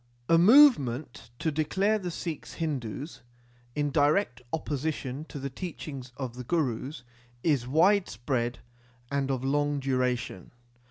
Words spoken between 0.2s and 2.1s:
)A movement to declare the